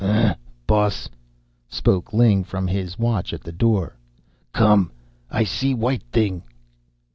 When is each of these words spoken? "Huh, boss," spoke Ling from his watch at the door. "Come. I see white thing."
"Huh, 0.03 0.33
boss," 0.65 1.09
spoke 1.69 2.11
Ling 2.11 2.43
from 2.43 2.65
his 2.67 2.97
watch 2.97 3.33
at 3.33 3.43
the 3.43 3.51
door. 3.51 3.97
"Come. 4.51 4.91
I 5.29 5.43
see 5.43 5.75
white 5.75 6.01
thing." 6.11 6.41